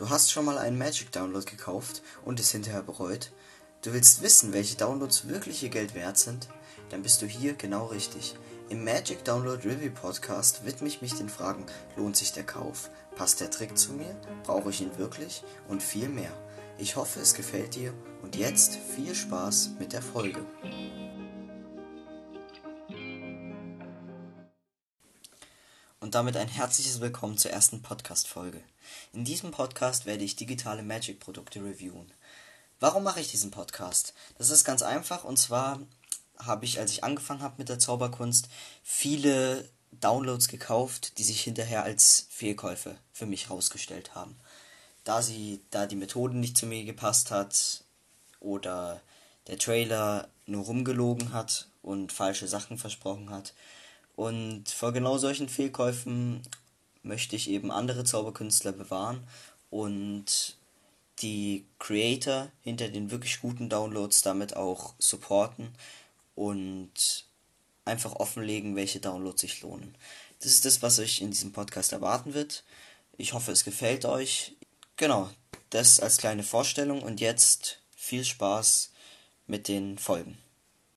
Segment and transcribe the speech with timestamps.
[0.00, 3.32] Du hast schon mal einen Magic Download gekauft und es hinterher bereut?
[3.82, 6.48] Du willst wissen, welche Downloads wirklich ihr Geld wert sind?
[6.88, 8.34] Dann bist du hier genau richtig.
[8.70, 11.66] Im Magic Download Review Podcast widme ich mich den Fragen,
[11.96, 12.88] lohnt sich der Kauf?
[13.14, 14.16] Passt der Trick zu mir?
[14.44, 15.44] Brauche ich ihn wirklich?
[15.68, 16.32] Und viel mehr.
[16.78, 17.92] Ich hoffe, es gefällt dir
[18.22, 20.46] und jetzt viel Spaß mit der Folge.
[26.02, 28.62] Und damit ein herzliches Willkommen zur ersten Podcast-Folge.
[29.12, 32.10] In diesem Podcast werde ich digitale Magic-Produkte reviewen.
[32.80, 34.14] Warum mache ich diesen Podcast?
[34.38, 35.78] Das ist ganz einfach und zwar
[36.38, 38.48] habe ich, als ich angefangen habe mit der Zauberkunst,
[38.82, 44.38] viele Downloads gekauft, die sich hinterher als Fehlkäufe für mich herausgestellt haben.
[45.04, 47.84] Da sie, da die Methode nicht zu mir gepasst hat
[48.40, 49.02] oder
[49.48, 53.52] der Trailer nur rumgelogen hat und falsche Sachen versprochen hat
[54.20, 56.42] und vor genau solchen Fehlkäufen
[57.02, 59.26] möchte ich eben andere Zauberkünstler bewahren
[59.70, 60.58] und
[61.20, 65.72] die Creator hinter den wirklich guten Downloads damit auch supporten
[66.34, 67.24] und
[67.86, 69.96] einfach offenlegen, welche Downloads sich lohnen.
[70.40, 72.62] Das ist das, was euch in diesem Podcast erwarten wird.
[73.16, 74.54] Ich hoffe, es gefällt euch.
[74.96, 75.30] Genau,
[75.70, 78.90] das als kleine Vorstellung und jetzt viel Spaß
[79.46, 80.36] mit den Folgen.